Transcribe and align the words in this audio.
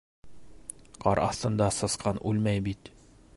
-Ҡар 1.05 1.21
аҫтында 1.25 1.69
сысҡан 1.81 2.21
үлмәй 2.31 2.65
бит. 2.71 2.95